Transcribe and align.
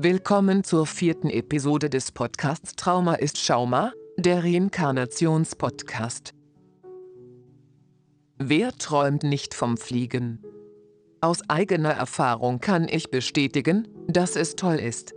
Willkommen 0.00 0.62
zur 0.62 0.86
vierten 0.86 1.28
Episode 1.28 1.90
des 1.90 2.12
Podcasts 2.12 2.76
Trauma 2.76 3.16
ist 3.16 3.36
Schauma, 3.36 3.92
der 4.16 4.44
Reinkarnationspodcast. 4.44 6.34
Wer 8.38 8.70
träumt 8.78 9.24
nicht 9.24 9.54
vom 9.54 9.76
Fliegen? 9.76 10.40
Aus 11.20 11.40
eigener 11.48 11.90
Erfahrung 11.90 12.60
kann 12.60 12.86
ich 12.88 13.10
bestätigen, 13.10 13.88
dass 14.06 14.36
es 14.36 14.54
toll 14.54 14.76
ist. 14.76 15.14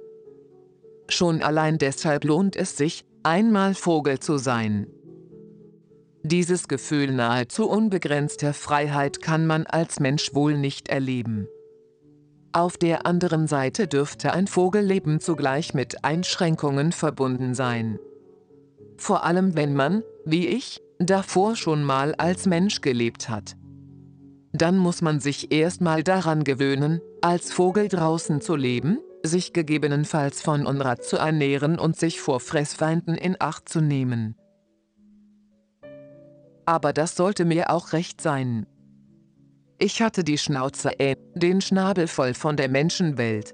Schon 1.10 1.44
allein 1.44 1.78
deshalb 1.78 2.26
lohnt 2.26 2.56
es 2.56 2.76
sich, 2.76 3.06
einmal 3.22 3.76
Vogel 3.76 4.18
zu 4.18 4.40
sein. 4.40 4.88
Dieses 6.24 6.68
Gefühl 6.68 7.12
nahezu 7.12 7.70
unbegrenzter 7.70 8.56
Freiheit 8.56 9.22
kann 9.22 9.46
man 9.46 9.68
als 9.68 10.00
Mensch 10.00 10.34
wohl 10.34 10.58
nicht 10.58 10.90
erleben. 10.90 11.48
Auf 12.54 12.78
der 12.78 13.06
anderen 13.06 13.48
Seite 13.48 13.88
dürfte 13.88 14.34
ein 14.34 14.46
Vogelleben 14.46 15.22
zugleich 15.22 15.74
mit 15.74 16.04
Einschränkungen 16.04 16.92
verbunden 16.92 17.54
sein. 17.54 17.98
Vor 18.98 19.24
allem 19.24 19.56
wenn 19.56 19.74
man, 19.74 20.04
wie 20.26 20.48
ich, 20.48 20.82
davor 21.00 21.56
schon 21.56 21.84
mal 21.84 22.14
als 22.16 22.46
Mensch 22.46 22.82
gelebt 22.82 23.30
hat. 23.30 23.56
Dann 24.52 24.78
muss 24.78 25.02
man 25.02 25.22
sich 25.22 25.54
erstmal 25.54 26.04
daran 26.04 26.44
gewöhnen, 26.44 27.00
als 27.22 27.54
Vogel 27.54 27.88
draußen 27.88 28.42
zu 28.42 28.58
leben, 28.58 29.00
sich 29.24 29.54
gegebenenfalls 29.54 30.42
von 30.42 30.66
Unrat 30.66 31.06
zu 31.06 31.18
ernähren 31.18 31.80
und 31.80 31.96
sich 31.96 32.20
vor 32.20 32.42
Fressfeinden 32.42 33.16
in 33.16 33.38
Acht 33.40 33.70
zu 33.70 33.80
nehmen. 33.80 34.36
Aber 36.66 36.92
das 36.92 37.16
sollte 37.16 37.46
mir 37.46 37.70
auch 37.70 37.94
recht 37.94 38.20
sein. 38.20 38.68
Ich 39.84 40.00
hatte 40.00 40.24
die 40.24 40.38
Schnauze 40.38 41.00
äh, 41.00 41.16
den 41.34 41.60
Schnabel 41.60 42.06
voll 42.06 42.36
von 42.36 42.56
der 42.56 42.70
Menschenwelt. 42.70 43.52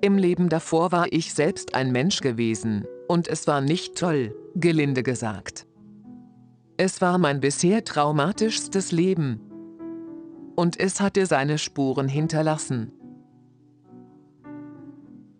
Im 0.00 0.18
Leben 0.18 0.48
davor 0.48 0.92
war 0.92 1.06
ich 1.10 1.34
selbst 1.34 1.74
ein 1.74 1.90
Mensch 1.90 2.20
gewesen, 2.20 2.84
und 3.08 3.26
es 3.26 3.48
war 3.48 3.60
nicht 3.60 3.96
toll, 3.96 4.36
gelinde 4.54 5.02
gesagt. 5.02 5.66
Es 6.76 7.00
war 7.00 7.18
mein 7.18 7.40
bisher 7.40 7.82
traumatischstes 7.82 8.92
Leben. 8.92 9.40
Und 10.54 10.78
es 10.78 11.00
hatte 11.00 11.26
seine 11.26 11.58
Spuren 11.58 12.06
hinterlassen. 12.06 12.92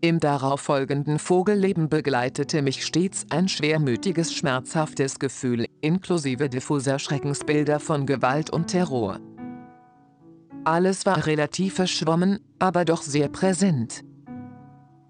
Im 0.01 0.19
darauffolgenden 0.19 1.21
Vogelleben 1.21 1.89
begleitete 1.89 2.61
mich 2.61 2.85
stets 2.85 3.27
ein 3.31 3.47
schwermütiges, 3.47 4.35
schmerzhaftes 4.35 5.21
Gefühl, 5.21 5.67
inklusive 5.81 6.49
diffuser 6.49 6.99
Schreckensbilder 6.99 7.79
von 7.79 8.05
Gewalt 8.05 8.51
und 8.51 8.67
Terror. 8.67 9.21
Alles 10.67 11.07
war 11.07 11.27
relativ 11.27 11.75
verschwommen, 11.75 12.41
aber 12.59 12.85
doch 12.85 13.03
sehr 13.03 13.29
präsent. 13.29 14.03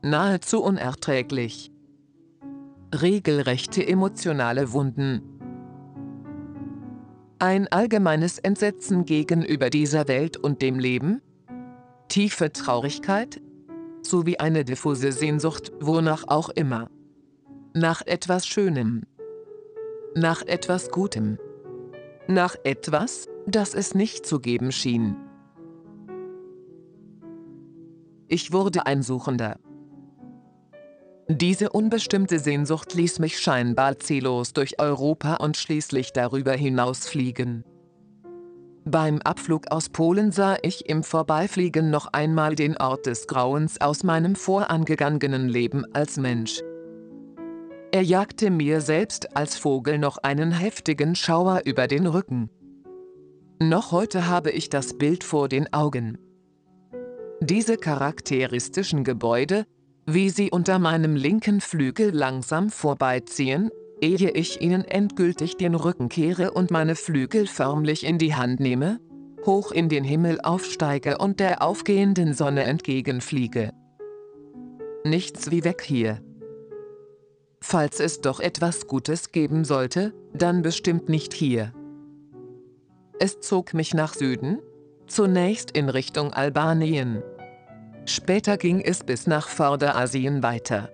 Nahezu 0.03 0.63
unerträglich. 0.63 1.73
Regelrechte 2.95 3.87
emotionale 3.87 4.75
Wunden. 4.75 5.23
Ein 7.39 7.69
allgemeines 7.69 8.39
Entsetzen 8.39 9.07
gegenüber 9.07 9.71
dieser 9.71 10.09
Welt 10.09 10.37
und 10.37 10.61
dem 10.61 10.79
Leben? 10.79 11.23
Tiefe 12.09 12.53
Traurigkeit? 12.53 13.41
Sowie 14.03 14.37
eine 14.37 14.63
diffuse 14.63 15.11
Sehnsucht, 15.11 15.73
wonach 15.81 16.25
auch 16.27 16.51
immer. 16.51 16.91
Nach 17.73 18.03
etwas 18.05 18.47
Schönem. 18.47 19.05
Nach 20.15 20.43
etwas 20.43 20.91
Gutem. 20.91 21.39
Nach 22.29 22.57
etwas, 22.63 23.27
das 23.47 23.73
es 23.73 23.95
nicht 23.95 24.27
zu 24.27 24.39
geben 24.39 24.71
schien. 24.71 25.17
Ich 28.29 28.53
wurde 28.53 28.87
ein 28.87 29.03
Suchender. 29.03 29.57
Diese 31.29 31.71
unbestimmte 31.71 32.39
Sehnsucht 32.39 32.95
ließ 32.95 33.19
mich 33.19 33.39
scheinbar 33.39 33.99
ziellos 33.99 34.53
durch 34.53 34.81
Europa 34.81 35.37
und 35.37 35.57
schließlich 35.57 36.13
darüber 36.13 36.53
hinaus 36.53 37.09
fliegen. 37.09 37.65
Beim 38.85 39.21
Abflug 39.23 39.73
aus 39.73 39.89
Polen 39.89 40.31
sah 40.31 40.57
ich 40.63 40.89
im 40.89 41.03
Vorbeifliegen 41.03 41.91
noch 41.91 42.07
einmal 42.13 42.55
den 42.55 42.77
Ort 42.77 43.07
des 43.07 43.27
Grauens 43.27 43.81
aus 43.81 44.05
meinem 44.05 44.37
vorangegangenen 44.37 45.49
Leben 45.49 45.85
als 45.93 46.17
Mensch. 46.17 46.63
Er 47.91 48.03
jagte 48.03 48.51
mir 48.51 48.81
selbst 48.81 49.37
als 49.37 49.57
Vogel 49.57 49.99
noch 49.99 50.19
einen 50.19 50.53
heftigen 50.53 51.17
Schauer 51.17 51.63
über 51.65 51.89
den 51.89 52.07
Rücken. 52.07 52.51
Noch 53.61 53.91
heute 53.91 54.29
habe 54.29 54.51
ich 54.51 54.69
das 54.69 54.97
Bild 54.97 55.25
vor 55.25 55.49
den 55.49 55.73
Augen. 55.73 56.19
Diese 57.41 57.77
charakteristischen 57.77 59.05
Gebäude, 59.05 59.67
wie 60.07 60.31
sie 60.31 60.51
unter 60.51 60.79
meinem 60.79 61.17
linken 61.17 61.61
Flügel 61.61 62.11
langsam 62.11 62.71
vorbeiziehen, 62.71 63.71
ehe 64.01 64.31
ich 64.31 64.63
ihnen 64.63 64.85
endgültig 64.85 65.59
den 65.59 65.75
Rücken 65.75 66.09
kehre 66.09 66.53
und 66.53 66.71
meine 66.71 66.95
Flügel 66.95 67.47
förmlich 67.47 68.05
in 68.05 68.17
die 68.17 68.35
Hand 68.35 68.61
nehme, 68.61 69.01
hoch 69.45 69.71
in 69.71 69.91
den 69.91 70.03
Himmel 70.03 70.41
aufsteige 70.41 71.19
und 71.19 71.39
der 71.39 71.63
aufgehenden 71.63 72.33
Sonne 72.33 72.65
entgegenfliege. 72.65 73.71
Nichts 75.05 75.51
wie 75.51 75.63
weg 75.63 75.83
hier. 75.83 76.23
Falls 77.61 78.01
es 78.01 78.23
doch 78.23 78.41
etwas 78.41 78.87
Gutes 78.87 79.31
geben 79.31 79.65
sollte, 79.65 80.15
dann 80.33 80.63
bestimmt 80.63 81.11
nicht 81.11 81.35
hier. 81.35 81.73
Es 83.19 83.41
zog 83.41 83.75
mich 83.75 83.93
nach 83.93 84.15
Süden, 84.15 84.59
zunächst 85.07 85.71
in 85.71 85.89
Richtung 85.89 86.33
Albanien. 86.33 87.23
Später 88.05 88.57
ging 88.57 88.81
es 88.81 89.03
bis 89.03 89.27
nach 89.27 89.49
Vorderasien 89.49 90.43
weiter. 90.43 90.91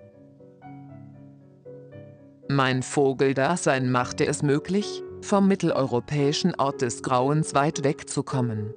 Mein 2.49 2.83
Vogeldasein 2.83 3.91
machte 3.91 4.25
es 4.25 4.43
möglich, 4.43 5.03
vom 5.21 5.47
mitteleuropäischen 5.47 6.53
Ort 6.55 6.81
des 6.81 7.01
Grauens 7.01 7.55
weit 7.55 7.83
wegzukommen. 7.83 8.73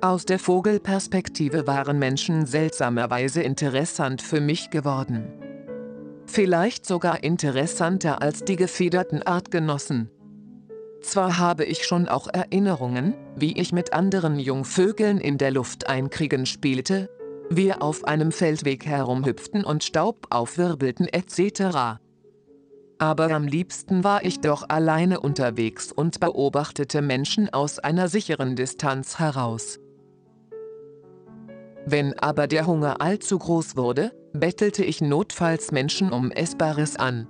Aus 0.00 0.24
der 0.24 0.40
Vogelperspektive 0.40 1.68
waren 1.68 1.98
Menschen 1.98 2.44
seltsamerweise 2.44 3.40
interessant 3.40 4.20
für 4.20 4.40
mich 4.40 4.70
geworden. 4.70 5.32
Vielleicht 6.26 6.86
sogar 6.86 7.22
interessanter 7.22 8.20
als 8.20 8.42
die 8.44 8.56
gefederten 8.56 9.22
Artgenossen. 9.22 10.10
Zwar 11.02 11.38
habe 11.38 11.64
ich 11.64 11.84
schon 11.84 12.08
auch 12.08 12.28
Erinnerungen, 12.32 13.14
wie 13.36 13.58
ich 13.58 13.72
mit 13.72 13.92
anderen 13.92 14.38
Jungvögeln 14.38 15.18
in 15.18 15.36
der 15.36 15.50
Luft 15.50 15.88
einkriegen 15.88 16.46
spielte, 16.46 17.10
wir 17.50 17.82
auf 17.82 18.04
einem 18.04 18.32
Feldweg 18.32 18.86
herumhüpften 18.86 19.64
und 19.64 19.84
Staub 19.84 20.28
aufwirbelten 20.30 21.08
etc. 21.08 21.98
Aber 22.98 23.30
am 23.32 23.46
liebsten 23.46 24.04
war 24.04 24.24
ich 24.24 24.40
doch 24.40 24.68
alleine 24.68 25.20
unterwegs 25.20 25.90
und 25.90 26.20
beobachtete 26.20 27.02
Menschen 27.02 27.52
aus 27.52 27.80
einer 27.80 28.08
sicheren 28.08 28.54
Distanz 28.54 29.18
heraus. 29.18 29.80
Wenn 31.84 32.16
aber 32.16 32.46
der 32.46 32.66
Hunger 32.66 33.00
allzu 33.00 33.38
groß 33.38 33.76
wurde, 33.76 34.12
bettelte 34.32 34.84
ich 34.84 35.00
notfalls 35.00 35.72
Menschen 35.72 36.12
um 36.12 36.30
Essbares 36.30 36.96
an. 36.96 37.26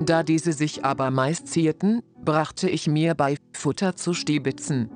Da 0.00 0.22
diese 0.22 0.52
sich 0.52 0.84
aber 0.84 1.10
meist 1.10 1.48
zierten, 1.48 2.02
brachte 2.24 2.68
ich 2.68 2.86
mir 2.86 3.14
bei, 3.14 3.36
Futter 3.52 3.96
zu 3.96 4.14
stibitzen. 4.14 4.90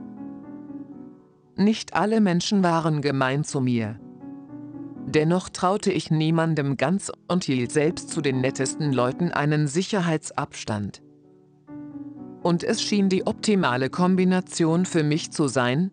Nicht 1.57 1.95
alle 1.95 2.21
Menschen 2.21 2.63
waren 2.63 3.01
gemein 3.01 3.45
zu 3.45 3.61
mir. 3.61 3.99
Dennoch 5.07 5.49
traute 5.49 5.93
ich 5.93 6.11
niemandem 6.11 6.77
ganz 6.77 7.13
und 7.29 7.45
hielt 7.45 7.71
selbst 7.71 8.11
zu 8.11 8.21
den 8.21 8.41
nettesten 8.41 8.93
Leuten 8.93 9.31
einen 9.31 9.69
Sicherheitsabstand. 9.69 11.03
Und 12.43 12.65
es 12.65 12.83
schien 12.83 13.09
die 13.09 13.27
optimale 13.27 13.91
Kombination 13.91 14.87
für 14.87 15.03
mich 15.03 15.31
zu 15.31 15.47
sein, 15.47 15.91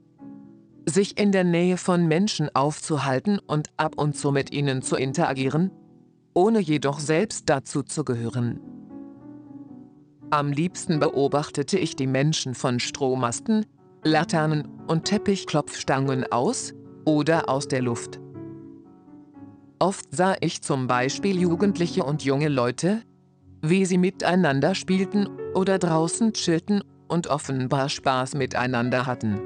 sich 0.86 1.20
in 1.20 1.32
der 1.32 1.44
Nähe 1.44 1.78
von 1.78 2.08
Menschen 2.08 2.50
aufzuhalten 2.56 3.40
und 3.40 3.70
ab 3.78 3.94
und 3.98 4.16
zu 4.16 4.32
mit 4.32 4.52
ihnen 4.52 4.82
zu 4.82 4.96
interagieren, 4.96 5.72
ohne 6.34 6.60
jedoch 6.60 7.00
selbst 7.00 7.50
dazu 7.50 7.84
zu 7.84 8.04
gehören. 8.04 8.60
Am 10.32 10.54
liebsten 10.54 11.02
beobachtete 11.02 11.78
ich 11.78 11.98
die 11.98 12.08
Menschen 12.08 12.56
von 12.56 12.80
Strommasten, 12.80 13.66
Laternen 14.06 14.66
und 14.88 15.04
Teppichklopfstangen 15.04 16.32
aus 16.32 16.74
oder 17.04 17.50
aus 17.50 17.68
der 17.68 17.82
Luft. 17.82 18.22
Oft 19.80 20.06
sah 20.12 20.36
ich 20.40 20.62
zum 20.62 20.88
Beispiel 20.88 21.38
Jugendliche 21.38 22.06
und 22.06 22.24
junge 22.24 22.48
Leute, 22.48 23.02
wie 23.62 23.84
sie 23.86 23.98
miteinander 23.98 24.74
spielten 24.74 25.28
oder 25.54 25.78
draußen 25.80 26.32
chillten 26.32 26.82
und 27.10 27.28
offenbar 27.28 27.90
Spaß 27.90 28.36
miteinander 28.36 29.06
hatten. 29.06 29.42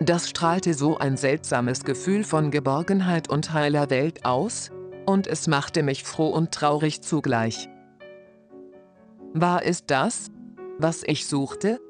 Das 0.00 0.28
strahlte 0.28 0.74
so 0.74 0.98
ein 0.98 1.16
seltsames 1.16 1.84
Gefühl 1.84 2.24
von 2.24 2.50
Geborgenheit 2.50 3.30
und 3.30 3.52
heiler 3.52 3.88
Welt 3.90 4.24
aus, 4.24 4.70
und 5.06 5.28
es 5.28 5.46
machte 5.46 5.84
mich 5.84 6.02
froh 6.02 6.30
und 6.30 6.50
traurig 6.50 7.02
zugleich. 7.02 7.68
War 9.34 9.64
es 9.64 9.84
das, 9.84 10.30
was 10.78 11.02
ich 11.04 11.26
suchte? 11.26 11.80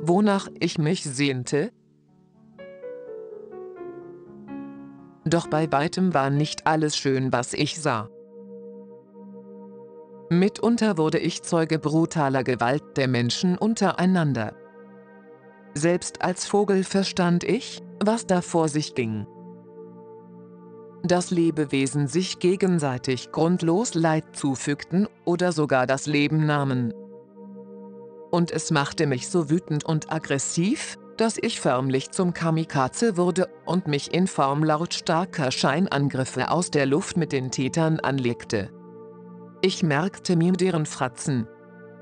Wonach 0.00 0.48
ich 0.58 0.78
mich 0.78 1.04
sehnte? 1.04 1.72
Doch 5.24 5.48
bei 5.48 5.70
weitem 5.72 6.14
war 6.14 6.30
nicht 6.30 6.66
alles 6.66 6.96
schön, 6.96 7.32
was 7.32 7.52
ich 7.52 7.80
sah. 7.80 8.08
Mitunter 10.30 10.98
wurde 10.98 11.18
ich 11.18 11.42
Zeuge 11.42 11.78
brutaler 11.78 12.42
Gewalt 12.42 12.96
der 12.96 13.06
Menschen 13.06 13.56
untereinander. 13.56 14.54
Selbst 15.74 16.22
als 16.22 16.46
Vogel 16.46 16.82
verstand 16.82 17.44
ich, 17.44 17.82
was 18.04 18.26
da 18.26 18.40
vor 18.40 18.68
sich 18.68 18.94
ging. 18.94 19.26
Dass 21.06 21.30
Lebewesen 21.30 22.08
sich 22.08 22.40
gegenseitig 22.40 23.30
grundlos 23.30 23.94
Leid 23.94 24.24
zufügten 24.34 25.06
oder 25.24 25.52
sogar 25.52 25.86
das 25.86 26.06
Leben 26.06 26.46
nahmen. 26.46 26.92
Und 28.32 28.50
es 28.50 28.72
machte 28.72 29.06
mich 29.06 29.28
so 29.28 29.48
wütend 29.48 29.84
und 29.84 30.12
aggressiv, 30.12 30.96
dass 31.16 31.38
ich 31.40 31.60
förmlich 31.60 32.10
zum 32.10 32.34
Kamikaze 32.34 33.16
wurde 33.16 33.48
und 33.66 33.86
mich 33.86 34.12
in 34.12 34.26
Form 34.26 34.64
lautstarker 34.64 35.52
Scheinangriffe 35.52 36.50
aus 36.50 36.72
der 36.72 36.86
Luft 36.86 37.16
mit 37.16 37.30
den 37.30 37.52
Tätern 37.52 38.00
anlegte. 38.00 38.70
Ich 39.62 39.84
merkte 39.84 40.34
mir 40.34 40.52
deren 40.52 40.86
Fratzen. 40.86 41.46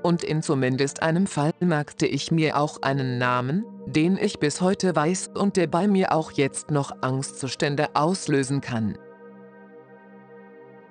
Und 0.01 0.23
in 0.23 0.41
zumindest 0.41 1.03
einem 1.03 1.27
Fall 1.27 1.53
merkte 1.59 2.07
ich 2.07 2.31
mir 2.31 2.57
auch 2.57 2.81
einen 2.81 3.17
Namen, 3.19 3.65
den 3.85 4.17
ich 4.17 4.39
bis 4.39 4.61
heute 4.61 4.95
weiß 4.95 5.31
und 5.35 5.57
der 5.57 5.67
bei 5.67 5.87
mir 5.87 6.11
auch 6.11 6.31
jetzt 6.31 6.71
noch 6.71 6.91
Angstzustände 7.01 7.95
auslösen 7.95 8.61
kann. 8.61 8.97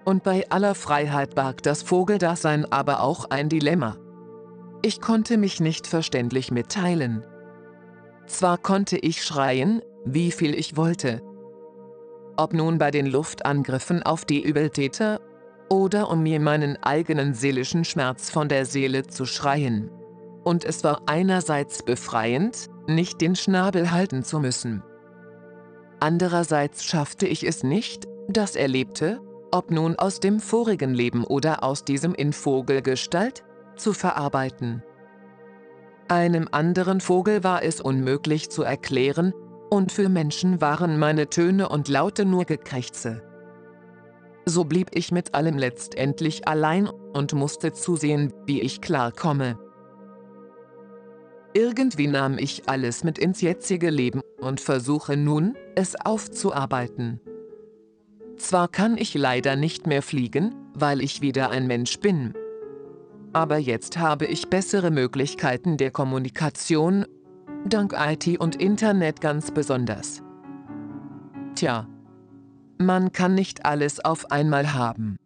Und 0.05 0.23
bei 0.23 0.49
aller 0.51 0.75
Freiheit 0.75 1.35
barg 1.35 1.63
das 1.63 1.83
Vogeldasein 1.83 2.71
aber 2.71 3.01
auch 3.01 3.31
ein 3.31 3.49
Dilemma. 3.49 3.97
Ich 4.83 5.01
konnte 5.01 5.39
mich 5.39 5.61
nicht 5.61 5.87
verständlich 5.87 6.51
mitteilen. 6.51 7.25
Zwar 8.27 8.59
konnte 8.59 8.99
ich 8.99 9.25
schreien, 9.25 9.81
wie 10.05 10.31
viel 10.31 10.55
ich 10.55 10.77
wollte. 10.77 11.23
Ob 12.37 12.53
nun 12.53 12.79
bei 12.79 12.91
den 12.91 13.07
Luftangriffen 13.07 14.03
auf 14.03 14.25
die 14.25 14.43
Übeltäter 14.43 15.21
oder 15.71 16.11
um 16.11 16.23
mir 16.23 16.41
meinen 16.41 16.83
eigenen 16.83 17.33
seelischen 17.33 17.85
Schmerz 17.85 18.31
von 18.31 18.49
der 18.49 18.67
Seele 18.67 19.07
zu 19.07 19.25
schreien. 19.25 19.91
Und 20.43 20.65
es 20.65 20.85
war 20.85 21.03
einerseits 21.07 21.83
befreiend, 21.83 22.69
nicht 22.87 23.21
den 23.21 23.37
Schnabel 23.37 23.91
halten 23.91 24.23
zu 24.23 24.41
müssen. 24.41 24.83
Andererseits 26.01 26.85
schaffte 26.85 27.27
ich 27.27 27.47
es 27.47 27.63
nicht, 27.63 28.07
das 28.29 28.57
Erlebte, 28.57 29.21
ob 29.51 29.71
nun 29.71 29.97
aus 29.97 30.21
dem 30.21 30.41
vorigen 30.41 30.95
Leben 30.95 31.25
oder 31.25 31.63
aus 31.63 31.85
diesem 31.85 32.15
in 32.15 32.33
Vogelgestalt, 32.33 33.45
zu 33.77 33.93
verarbeiten. 33.93 34.83
Einem 36.09 36.49
anderen 36.51 37.01
Vogel 37.01 37.45
war 37.45 37.63
es 37.63 37.81
unmöglich 37.81 38.51
zu 38.51 38.63
erklären, 38.63 39.33
und 39.71 39.91
für 39.91 40.09
Menschen 40.09 40.61
waren 40.61 40.99
meine 40.99 41.29
Töne 41.29 41.69
und 41.69 41.89
Laute 41.89 42.25
nur 42.25 42.45
Gekrächze. 42.45 43.23
So 44.47 44.65
blieb 44.65 44.91
ich 44.93 45.11
mit 45.11 45.35
allem 45.35 45.57
letztendlich 45.57 46.47
allein 46.47 46.87
und 46.87 47.33
musste 47.33 47.73
zusehen, 47.73 48.33
wie 48.47 48.61
ich 48.61 48.81
klarkomme. 48.81 49.59
Irgendwie 51.55 52.09
nahm 52.09 52.37
ich 52.37 52.69
alles 52.69 53.05
mit 53.05 53.17
ins 53.17 53.41
jetzige 53.41 53.91
Leben 53.91 54.21
und 54.41 54.61
versuche 54.61 55.17
nun, 55.17 55.55
es 55.77 55.95
aufzuarbeiten. 55.95 57.21
Zwar 58.37 58.67
kann 58.67 58.99
ich 58.99 59.15
leider 59.15 59.55
nicht 59.55 59.87
mehr 59.87 60.03
fliegen, 60.03 60.55
weil 60.75 61.01
ich 61.01 61.21
wieder 61.21 61.51
ein 61.51 61.69
Mensch 61.69 62.01
bin. 62.01 62.35
Aber 63.33 63.59
jetzt 63.59 63.99
habe 63.99 64.27
ich 64.27 64.49
bessere 64.49 64.91
Möglichkeiten 64.91 65.77
der 65.77 65.93
Kommunikation, 65.93 67.07
dank 67.69 67.95
IT 67.97 68.41
und 68.41 68.57
Internet 68.61 69.21
ganz 69.21 69.53
besonders. 69.53 70.23
Tja, 71.55 71.87
man 72.79 73.13
kann 73.13 73.35
nicht 73.35 73.65
alles 73.65 74.05
auf 74.05 74.33
einmal 74.33 74.75
haben. 74.75 75.17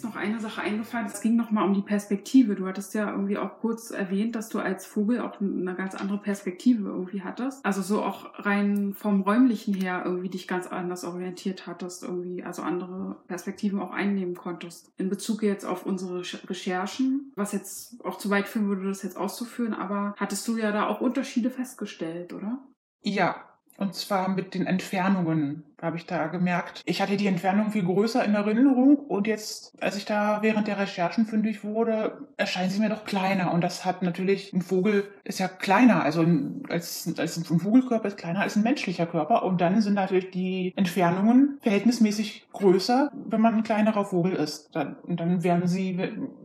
Ist 0.00 0.04
noch 0.04 0.16
eine 0.16 0.40
Sache 0.40 0.62
eingefallen. 0.62 1.06
Es 1.06 1.20
ging 1.20 1.36
nochmal 1.36 1.66
um 1.66 1.74
die 1.74 1.82
Perspektive. 1.82 2.54
Du 2.54 2.66
hattest 2.66 2.94
ja 2.94 3.10
irgendwie 3.10 3.36
auch 3.36 3.60
kurz 3.60 3.90
erwähnt, 3.90 4.34
dass 4.34 4.48
du 4.48 4.58
als 4.58 4.86
Vogel 4.86 5.20
auch 5.20 5.40
eine 5.40 5.74
ganz 5.74 5.94
andere 5.94 6.16
Perspektive 6.16 6.88
irgendwie 6.88 7.22
hattest. 7.22 7.64
Also 7.66 7.82
so 7.82 8.02
auch 8.02 8.30
rein 8.38 8.94
vom 8.94 9.20
räumlichen 9.20 9.74
her 9.74 10.02
irgendwie 10.06 10.30
dich 10.30 10.48
ganz 10.48 10.66
anders 10.66 11.04
orientiert 11.04 11.66
hattest, 11.66 12.02
irgendwie, 12.02 12.42
also 12.42 12.62
andere 12.62 13.16
Perspektiven 13.28 13.78
auch 13.78 13.92
einnehmen 13.92 14.34
konntest. 14.34 14.90
In 14.96 15.10
Bezug 15.10 15.42
jetzt 15.42 15.66
auf 15.66 15.84
unsere 15.84 16.22
Recherchen, 16.48 17.32
was 17.36 17.52
jetzt 17.52 18.02
auch 18.02 18.16
zu 18.16 18.30
weit 18.30 18.48
führen 18.48 18.68
würde, 18.68 18.88
das 18.88 19.02
jetzt 19.02 19.18
auszuführen, 19.18 19.74
aber 19.74 20.14
hattest 20.16 20.48
du 20.48 20.56
ja 20.56 20.72
da 20.72 20.86
auch 20.86 21.02
Unterschiede 21.02 21.50
festgestellt, 21.50 22.32
oder? 22.32 22.58
Ja, 23.02 23.49
und 23.80 23.94
zwar 23.94 24.28
mit 24.28 24.54
den 24.54 24.66
Entfernungen 24.66 25.64
habe 25.80 25.96
ich 25.96 26.04
da 26.04 26.26
gemerkt. 26.26 26.82
Ich 26.84 27.00
hatte 27.00 27.16
die 27.16 27.26
Entfernung 27.26 27.70
viel 27.70 27.82
größer 27.82 28.22
in 28.22 28.34
Erinnerung 28.34 28.96
und 28.96 29.26
jetzt, 29.26 29.72
als 29.82 29.96
ich 29.96 30.04
da 30.04 30.42
während 30.42 30.68
der 30.68 30.78
Recherchen 30.78 31.24
fündig 31.24 31.64
wurde, 31.64 32.28
erscheinen 32.36 32.68
sie 32.68 32.78
mir 32.78 32.90
doch 32.90 33.06
kleiner. 33.06 33.54
Und 33.54 33.64
das 33.64 33.86
hat 33.86 34.02
natürlich, 34.02 34.52
ein 34.52 34.60
Vogel 34.60 35.04
ist 35.24 35.38
ja 35.38 35.48
kleiner, 35.48 36.02
also 36.02 36.26
als, 36.68 37.10
als 37.16 37.38
ein 37.38 37.58
Vogelkörper 37.58 38.08
ist 38.08 38.18
kleiner 38.18 38.40
als 38.40 38.54
ein 38.54 38.62
menschlicher 38.62 39.06
Körper. 39.06 39.44
Und 39.44 39.62
dann 39.62 39.80
sind 39.80 39.94
natürlich 39.94 40.30
die 40.30 40.74
Entfernungen 40.76 41.58
verhältnismäßig 41.62 42.48
größer, 42.52 43.10
wenn 43.14 43.40
man 43.40 43.54
ein 43.54 43.62
kleinerer 43.62 44.04
Vogel 44.04 44.34
ist. 44.34 44.76
und 44.76 45.18
dann 45.18 45.42
werden 45.42 45.66
sie 45.66 45.98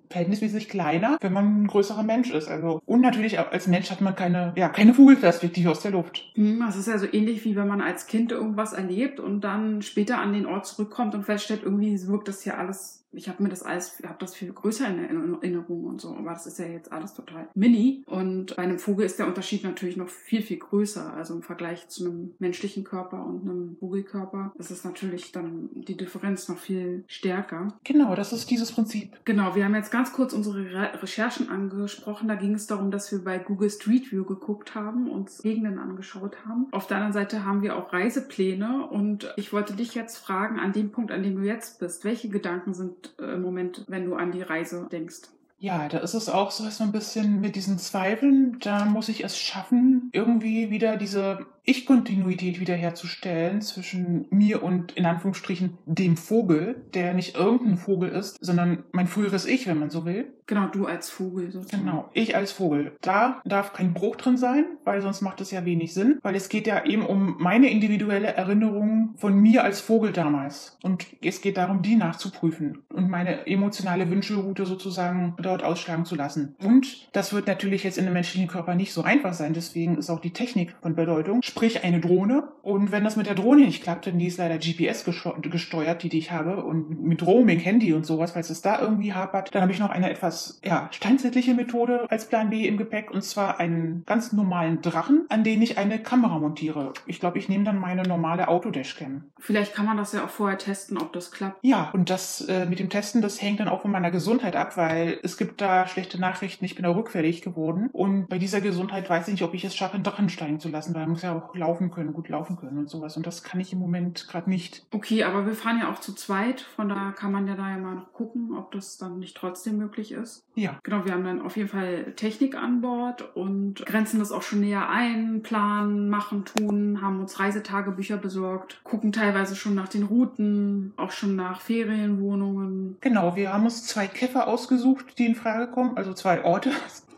verhältnismäßig 0.10 0.69
kleiner, 0.69 1.18
wenn 1.22 1.34
man 1.34 1.63
ein 1.63 1.68
größerer 1.68 2.04
Mensch 2.04 2.31
ist. 2.31 2.48
Also, 2.48 2.81
und 2.86 3.02
natürlich 3.02 3.40
als 3.40 3.68
Mensch 3.68 3.92
hat 3.92 4.02
man 4.02 4.16
keine, 4.16 4.54
ja, 4.56 4.69
keine 4.69 4.94
Vogelperspektive 4.94 5.72
aus 5.72 5.81
der 5.81 5.92
Luft. 5.92 6.31
Hm, 6.36 6.60
das 6.66 6.75
ist 6.75 6.88
ja 6.88 6.98
so 6.98 7.07
ähnlich 7.12 7.46
wie 7.46 7.56
wenn 7.56 7.68
man 7.68 7.81
als 7.81 8.07
Kind 8.07 8.31
irgendwas 8.31 8.74
erlebt 8.74 9.19
und 9.19 9.42
dann 9.42 9.81
später 9.81 10.19
an 10.19 10.34
den 10.34 10.46
Ort 10.46 10.66
zurückkommt 10.66 11.16
und 11.16 11.24
feststellt, 11.24 11.62
irgendwie 11.63 11.96
wirkt 12.07 12.28
das 12.28 12.42
hier 12.42 12.57
alles 12.57 13.05
ich 13.15 13.29
habe 13.29 13.44
mir 13.44 13.50
das 13.50 13.63
alles, 13.63 14.01
habe 14.03 14.17
das 14.19 14.35
viel 14.35 14.51
größer 14.51 14.88
in 14.88 15.00
Erinnerung 15.00 15.85
und 15.85 16.01
so, 16.01 16.15
aber 16.15 16.31
das 16.31 16.47
ist 16.47 16.59
ja 16.59 16.65
jetzt 16.65 16.91
alles 16.91 17.13
total 17.13 17.47
mini. 17.53 18.03
Und 18.06 18.56
bei 18.56 18.63
einem 18.63 18.79
Vogel 18.79 19.06
ist 19.06 19.19
der 19.19 19.27
Unterschied 19.27 19.63
natürlich 19.63 19.97
noch 19.97 20.09
viel, 20.09 20.41
viel 20.41 20.57
größer. 20.57 21.13
Also 21.13 21.33
im 21.33 21.41
Vergleich 21.41 21.88
zu 21.88 22.06
einem 22.06 22.35
menschlichen 22.39 22.83
Körper 22.83 23.25
und 23.25 23.41
einem 23.41 23.77
Vogelkörper 23.79 24.53
ist 24.57 24.71
es 24.71 24.83
natürlich 24.83 25.31
dann 25.31 25.69
die 25.73 25.97
Differenz 25.97 26.47
noch 26.47 26.57
viel 26.57 27.03
stärker. 27.07 27.78
Genau, 27.83 28.16
das 28.16 28.33
ist 28.33 28.49
dieses 28.49 28.71
Prinzip. 28.71 29.18
Genau, 29.25 29.56
wir 29.56 29.66
haben 29.66 29.75
jetzt 29.75 29.92
ganz 29.92 30.13
kurz 30.13 30.33
unsere 30.33 30.66
Re 30.66 30.85
Recherchen 31.01 31.49
angesprochen. 31.49 32.28
Da 32.28 32.35
ging 32.35 32.54
es 32.54 32.68
darum, 32.68 32.92
dass 32.92 33.11
wir 33.11 33.23
bei 33.23 33.37
Google 33.40 33.69
Street 33.69 34.11
View 34.11 34.23
geguckt 34.23 34.75
haben, 34.75 35.09
uns 35.09 35.42
Gegenden 35.42 35.80
angeschaut 35.80 36.45
haben. 36.45 36.68
Auf 36.71 36.87
der 36.87 36.97
anderen 36.97 37.13
Seite 37.13 37.45
haben 37.45 37.61
wir 37.61 37.75
auch 37.75 37.94
Reisepläne 37.94 38.87
und 38.87 39.33
ich 39.37 39.54
wollte 39.54 39.73
dich 39.73 39.95
jetzt 39.95 40.18
fragen, 40.18 40.59
an 40.59 40.73
dem 40.73 40.92
Punkt, 40.92 41.11
an 41.11 41.23
dem 41.23 41.35
du 41.35 41.44
jetzt 41.44 41.80
bist, 41.80 42.04
welche 42.04 42.30
Gedanken 42.30 42.73
sind 42.73 43.05
äh, 43.19 43.33
im 43.33 43.42
Moment, 43.42 43.85
wenn 43.88 44.06
du 44.06 44.16
an 44.16 44.31
die 44.31 44.42
Reise 44.42 44.88
denkst? 44.92 45.21
Ja, 45.57 45.88
da 45.88 46.00
ist 46.00 46.14
es 46.14 46.30
auch 46.30 46.52
so, 46.52 46.69
so 46.69 46.83
ein 46.83 46.92
bisschen 46.92 47.40
mit 47.40 47.56
diesen 47.56 47.80
Zweifeln, 47.80 48.59
da 48.59 48.85
muss 48.85 49.09
ich 49.09 49.24
es 49.24 49.38
schaffen, 49.38 50.09
irgendwie 50.12 50.69
wieder 50.69 50.97
diese 50.97 51.45
ich-Kontinuität 51.66 52.60
wiederherzustellen 52.60 53.62
zwischen 53.62 54.28
mir 54.30 54.64
und 54.64 54.94
in 54.94 55.06
Anführungsstrichen 55.06 55.78
dem 55.86 56.18
Vogel, 56.18 56.84
der 56.94 57.14
nicht 57.14 57.36
irgendein 57.36 57.78
Vogel 57.78 58.10
ist, 58.10 58.38
sondern 58.40 58.84
mein 58.92 59.07
früheres 59.07 59.45
Ich, 59.45 59.68
wenn 59.68 59.80
man 59.80 59.90
so 59.90 60.06
will. 60.06 60.31
Genau, 60.48 60.68
du 60.68 60.86
als 60.86 61.10
Vogel. 61.10 61.52
Sozusagen. 61.52 61.86
Genau, 61.86 62.10
ich 62.14 62.36
als 62.36 62.52
Vogel. 62.52 62.95
Da 63.02 63.42
darf 63.45 63.74
kein 63.74 63.94
Bruch 63.94 64.16
drin 64.16 64.38
sein, 64.38 64.66
weil 64.84 65.02
sonst 65.02 65.22
macht 65.22 65.42
es 65.42 65.52
ja 65.52 65.66
wenig 65.66 65.94
Sinn, 65.94 66.19
weil 66.22 66.36
es 66.36 66.50
geht 66.50 66.68
ja 66.68 66.86
eben 66.86 67.06
um 67.06 67.38
meine 67.40 67.69
individuelle 67.69 68.28
Erinnerung 68.28 69.16
von 69.18 69.36
mir 69.36 69.64
als 69.64 69.81
Vogel 69.81 70.12
damals. 70.12 70.78
Und 70.84 71.07
es 71.24 71.42
geht 71.42 71.57
darum, 71.57 71.81
die 71.81 71.95
nachzuprüfen 71.95 72.84
und 72.94 73.10
meine 73.10 73.48
emotionale 73.48 74.10
Wünschelroute 74.10 74.66
sozusagen 74.66 75.36
dort 75.42 75.64
ausschlagen 75.64 76.06
zu 76.06 76.16
lassen. 76.16 76.56
Und 76.64 77.10
das 77.14 77.34
wird 77.34 77.48
natürlich 77.48 77.84
jetzt 77.84 77.98
in 77.98 78.06
einem 78.06 78.14
menschlichen 78.14 78.48
Körper 78.48 78.76
nicht 78.76 78.94
so 78.94 79.02
einfach 79.02 79.34
sein, 79.34 79.54
deswegen 79.54 79.98
ist 79.98 80.10
auch 80.10 80.19
die 80.19 80.34
Technik 80.34 80.76
von 80.81 80.95
Bedeutung 80.95 81.42
sprich 81.56 81.85
eine 81.85 82.02
Drohne. 82.02 82.50
Und 82.64 82.92
wenn 82.92 83.06
das 83.06 83.16
mit 83.16 83.28
der 83.28 83.35
Drohne 83.35 83.62
nicht 83.62 83.81
klappt, 83.81 84.07
denn 84.07 84.19
die 84.19 84.28
ist 84.28 84.38
leider 84.38 84.57
GPS 84.57 85.06
gesteuert, 85.06 86.04
die, 86.04 86.09
die 86.09 86.18
ich 86.18 86.31
habe, 86.31 86.66
und 86.66 87.02
mit 87.02 87.26
Roaming, 87.26 87.59
Handy 87.59 87.94
und 87.94 88.06
sowas, 88.06 88.31
falls 88.31 88.50
es 88.50 88.62
da 88.62 88.81
irgendwie 88.81 89.14
hapert, 89.14 89.56
dann 89.56 89.62
habe 89.62 89.71
ich 89.71 89.80
noch 89.80 89.90
eine 89.90 90.09
etwas 90.09 90.59
ja, 90.66 90.90
steinzeitliche 90.92 91.54
Methode 91.54 92.07
als 92.09 92.28
Plan 92.28 92.50
B 92.50 92.68
im 92.68 92.76
Gepäck, 92.76 93.09
und 93.09 93.24
zwar 93.24 93.59
einen 93.59 94.04
ganz 94.06 94.33
normalen 94.33 94.81
Drachen, 94.81 95.26
an 95.30 95.45
den 95.45 95.62
ich 95.62 95.78
eine 95.78 96.00
Kamera 96.00 96.40
montiere. 96.40 96.92
Ich 97.06 97.21
glaube, 97.21 97.38
ich 97.38 97.47
nehme 97.47 97.64
dann 97.64 97.80
meine 97.80 98.04
normale 98.04 98.50
Autodashcam. 98.50 99.24
Vielleicht 99.40 99.74
kann 99.74 99.85
man 99.85 99.95
das 99.95 100.12
ja 100.12 100.26
auch 100.26 100.30
vorher 100.30 100.57
testen, 100.57 100.97
ob 100.97 101.14
das 101.14 101.31
klappt. 101.31 101.59
Ja, 101.62 101.92
und 101.94 102.09
das 102.09 102.42
äh, 102.42 102.66
mit 102.66 102.80
dem 102.80 102.90
Testen, 102.90 103.21
das 103.21 103.42
hängt 103.42 103.62
dann 103.62 103.69
auch 103.69 103.83
von 103.83 103.92
meiner 103.92 104.12
Gesundheit 104.12 104.57
ab, 104.57 104.76
weil 104.76 105.19
es 105.24 105.38
gibt 105.38 105.62
da 105.62 105.88
schlechte 105.88 106.19
Nachrichten, 106.19 106.66
ich 106.66 106.76
bin 106.76 106.83
da 106.83 106.94
rückfällig 106.94 107.42
geworden. 107.42 107.90
Und 107.94 108.28
bei 108.28 108.40
dieser 108.40 108.59
Gesundheit 108.59 109.09
weiß 109.09 109.28
ich 109.28 109.35
nicht, 109.35 109.44
ob 109.44 109.54
ich 109.54 109.64
es 109.64 109.76
schaffe, 109.76 109.94
einen 109.94 110.04
Drachen 110.04 110.28
steigen 110.28 110.59
zu 110.59 110.68
lassen, 110.68 110.94
weil 110.94 111.04
man 111.04 111.12
muss 111.12 111.21
ja 111.21 111.33
auch 111.38 111.44
laufen 111.54 111.92
können, 111.92 112.14
gut 112.14 112.30
laufen 112.30 112.56
können 112.56 112.78
und 112.78 112.90
sowas. 112.90 113.18
Und 113.18 113.28
das 113.28 113.44
kann 113.44 113.59
ich 113.59 113.73
im 113.73 113.80
Moment 113.80 114.28
gerade 114.28 114.49
nicht. 114.49 114.85
Okay, 114.92 115.23
aber 115.23 115.45
wir 115.45 115.54
fahren 115.54 115.80
ja 115.80 115.92
auch 115.92 115.99
zu 115.99 116.14
zweit, 116.14 116.61
von 116.61 116.90
daher 116.90 117.11
kann 117.11 117.31
man 117.31 117.47
ja 117.47 117.56
da 117.56 117.69
ja 117.69 117.78
mal 117.78 117.95
noch 117.95 118.14
gucken, 118.14 118.56
ob 118.57 118.71
das 118.71 118.97
dann 118.97 119.19
nicht 119.19 119.37
trotzdem 119.37 119.78
möglich 119.78 120.11
ist. 120.11 120.45
Ja. 120.56 120.80
Genau, 120.83 121.06
wir 121.06 121.14
haben 121.14 121.23
dann 121.23 121.42
auf 121.42 121.57
jeden 121.57 121.69
Fall 121.69 122.14
Technik 122.16 122.56
an 122.56 122.81
Bord 122.81 123.35
und 123.35 123.85
grenzen 123.85 124.19
das 124.19 124.31
auch 124.31 124.42
schon 124.42 124.61
näher 124.61 124.90
ein, 124.90 125.42
planen, 125.44 126.09
machen, 126.09 126.45
tun, 126.45 127.02
haben 127.02 127.19
uns 127.19 127.40
Reisetagebücher 127.40 128.18
besorgt, 128.18 128.81
gucken 128.83 129.11
teilweise 129.11 129.56
schon 129.56 129.75
nach 129.75 129.87
den 129.87 130.04
Routen, 130.04 130.94
auch 130.97 131.11
schon 131.11 131.35
nach 131.35 131.61
Ferienwohnungen. 131.61 132.97
Genau, 133.02 133.35
wir 133.35 133.54
haben 133.54 133.66
uns 133.66 133.85
zwei 133.85 134.07
Käfer 134.07 134.47
ausgesucht, 134.47 135.18
die 135.19 135.25
in 135.25 135.35
Frage 135.35 135.71
kommen, 135.71 135.97
also 135.97 136.14
zwei 136.14 136.44
Orte. 136.44 136.71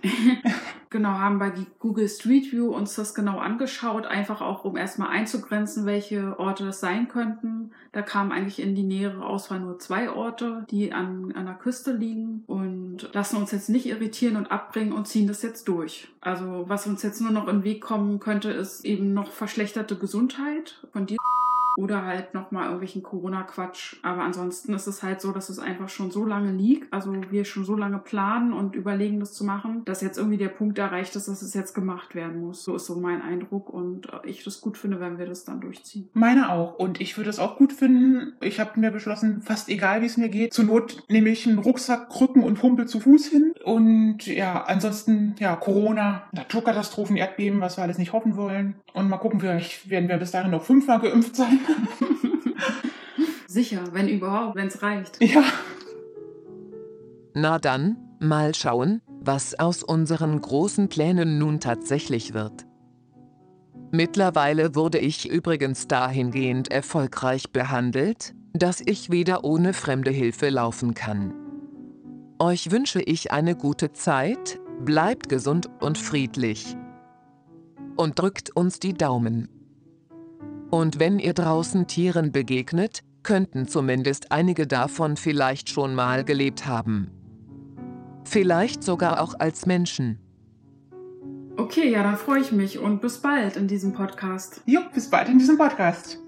genau, 0.90 1.10
haben 1.10 1.40
bei 1.40 1.52
Google 1.80 2.08
Street 2.08 2.52
View 2.52 2.74
uns 2.74 2.96
das 2.96 3.16
genau 3.16 3.40
angeschaut, 3.40 4.06
einfach 4.06 4.42
auch 4.42 4.64
um 4.64 4.78
erstmal 4.78 5.10
einzugrenzen, 5.10 5.86
welche 5.86 6.40
Orte 6.40 6.66
das 6.66 6.80
sein 6.80 7.08
könnten. 7.08 7.72
Da 7.92 8.02
kamen 8.02 8.32
eigentlich 8.32 8.60
in 8.62 8.76
die 8.76 8.84
nähere 8.84 9.26
Auswahl 9.26 9.60
nur 9.60 9.80
zwei 9.80 10.10
Orte, 10.12 10.66
die 10.70 10.94
an, 10.94 11.34
an 11.36 11.46
der 11.46 11.56
Küste 11.56 11.92
liegen 11.92 12.44
und 12.48 13.10
lassen 13.14 13.38
uns 13.38 13.52
jetzt 13.52 13.70
nicht 13.70 13.88
irritieren 13.88 14.38
und 14.38 14.52
abbringen 14.52 14.94
und 14.94 15.08
ziehen 15.08 15.28
das 15.28 15.42
jetzt 15.42 15.68
durch. 15.68 16.08
Also 16.22 16.66
was 16.68 16.88
uns 16.88 17.04
jetzt 17.04 17.22
nur 17.22 17.32
noch 17.32 17.48
in 17.48 17.58
den 17.58 17.64
Weg 17.64 17.82
kommen 17.82 18.20
könnte, 18.20 18.52
ist 18.52 18.86
eben 18.86 19.14
noch 19.14 19.32
verschlechterte 19.32 19.96
Gesundheit 19.98 20.80
von 20.92 21.06
dir 21.06 21.18
oder 21.78 22.06
halt 22.06 22.34
nochmal 22.34 22.64
irgendwelchen 22.64 23.04
Corona-Quatsch. 23.04 23.98
Aber 24.02 24.24
ansonsten 24.24 24.74
ist 24.74 24.88
es 24.88 25.04
halt 25.04 25.22
so, 25.22 25.32
dass 25.32 25.50
es 25.50 25.60
einfach 25.60 25.90
schon 25.90 26.10
so 26.10 26.26
lange 26.26 26.52
liegt, 26.52 26.92
also 26.92 27.14
wir 27.30 27.46
schon 27.46 27.66
so 27.66 27.76
lange 27.76 28.00
planen 28.00 28.52
und 28.52 28.76
überlegen, 28.76 29.20
das 29.20 29.34
zu 29.34 29.46
machen, 29.46 29.86
dass 29.86 30.02
jetzt 30.02 30.18
irgendwie 30.18 30.38
der 30.38 30.50
Punkt 30.50 30.80
erreicht 30.80 31.16
ist, 31.16 31.28
dass 31.28 31.44
es 31.44 31.54
jetzt 31.54 31.76
gemacht 31.76 32.16
werden 32.16 32.42
muss. 32.42 32.64
So 32.64 32.76
ist 32.76 32.88
so 32.88 32.96
mein 32.96 33.22
Eindruck 33.22 33.70
und 33.70 34.08
ich 34.26 34.44
das 34.44 34.60
gut 34.60 34.76
finde, 34.76 35.00
wenn 35.00 35.20
wir 35.20 35.28
das 35.28 35.46
dann 35.46 35.62
durchziehen. 35.62 36.10
Meine 36.14 36.52
auch. 36.52 36.80
Und 36.80 37.00
ich 37.00 37.16
würde 37.16 37.30
es 37.30 37.38
auch 37.38 37.58
gut 37.58 37.74
finden. 37.74 38.34
Ich 38.42 38.60
habe 38.60 38.80
mir 38.80 38.90
beschlossen, 38.90 39.44
fast 39.44 39.70
egal, 39.70 40.02
wie 40.02 40.08
es 40.08 40.18
mir 40.18 40.30
geht. 40.30 40.54
Zur 40.54 40.66
Not 40.66 41.04
nehme 41.10 41.30
ich 41.30 41.48
einen 41.48 41.60
Rucksack, 41.60 42.10
Krücken 42.10 42.44
und 42.44 42.64
Humpel 42.64 42.88
zu 42.88 43.00
Fuß 43.00 43.28
hin. 43.28 43.54
Und 43.64 44.26
ja, 44.26 44.64
ansonsten, 44.64 45.36
ja, 45.38 45.56
Corona, 45.56 46.24
Naturkatastrophen, 46.32 47.18
Erdbeben, 47.18 47.62
was 47.62 47.78
wir 47.78 47.84
alles 47.84 48.00
nicht 48.00 48.14
hoffen 48.14 48.36
wollen. 48.36 48.78
Und 48.94 49.10
mal 49.10 49.18
gucken, 49.18 49.40
vielleicht 49.40 49.92
werden 49.92 50.10
wir 50.10 50.18
bis 50.18 50.32
dahin 50.32 50.50
noch 50.50 50.64
fünfmal 50.64 51.00
geimpft 51.00 51.36
sein. 51.36 51.60
Sicher, 53.48 53.84
wenn 53.94 54.08
überhaupt, 54.08 54.56
wenn 54.56 54.68
es 54.68 54.82
reicht. 54.82 55.22
Ja. 55.24 55.44
Na 57.34 57.60
dann, 57.60 57.98
mal 58.20 58.54
schauen, 58.56 59.02
was 59.22 59.58
aus 59.58 59.84
unseren 59.84 60.42
großen 60.42 60.90
Plänen 60.90 61.38
nun 61.38 61.60
tatsächlich 61.60 62.34
wird. 62.34 62.66
Mittlerweile 63.92 64.76
wurde 64.76 64.98
ich 64.98 65.30
übrigens 65.30 65.88
dahingehend 65.88 66.72
erfolgreich 66.72 67.52
behandelt, 67.52 68.34
dass 68.54 68.82
ich 68.86 69.12
wieder 69.12 69.44
ohne 69.44 69.74
fremde 69.74 70.12
Hilfe 70.12 70.50
laufen 70.50 70.94
kann. 70.94 71.34
Euch 72.40 72.70
wünsche 72.70 73.02
ich 73.02 73.32
eine 73.32 73.56
gute 73.56 73.94
Zeit, 73.94 74.60
bleibt 74.84 75.30
gesund 75.30 75.70
und 75.80 75.98
friedlich. 75.98 76.76
Und 77.96 78.20
drückt 78.20 78.56
uns 78.56 78.80
die 78.80 78.94
Daumen. 78.94 79.48
Und 80.70 81.00
wenn 81.00 81.20
ihr 81.20 81.34
draußen 81.34 81.88
Tieren 81.88 82.32
begegnet, 82.32 83.02
könnten 83.24 83.68
zumindest 83.68 84.32
einige 84.32 84.68
davon 84.68 85.18
vielleicht 85.18 85.70
schon 85.70 85.96
mal 85.96 86.24
gelebt 86.24 86.66
haben. 86.66 87.12
Vielleicht 88.26 88.84
sogar 88.84 89.22
auch 89.22 89.34
als 89.40 89.66
Menschen. 89.66 90.20
Okay, 91.56 91.90
ja, 91.90 92.04
dann 92.04 92.18
freue 92.18 92.42
ich 92.42 92.52
mich 92.52 92.78
und 92.78 93.02
bis 93.02 93.20
bald 93.20 93.58
in 93.58 93.68
diesem 93.68 93.94
Podcast. 93.94 94.62
Jo, 94.66 94.82
bis 94.94 95.10
bald 95.10 95.30
in 95.30 95.40
diesem 95.40 95.58
Podcast. 95.58 96.20